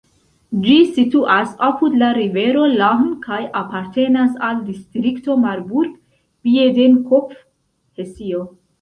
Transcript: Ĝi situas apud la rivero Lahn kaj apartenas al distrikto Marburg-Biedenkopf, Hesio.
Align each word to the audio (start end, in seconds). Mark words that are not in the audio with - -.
Ĝi 0.61 0.77
situas 0.93 1.51
apud 1.67 1.97
la 2.03 2.07
rivero 2.19 2.63
Lahn 2.81 3.13
kaj 3.27 3.39
apartenas 3.61 4.35
al 4.49 4.65
distrikto 4.73 5.39
Marburg-Biedenkopf, 5.47 7.49
Hesio. 8.03 8.47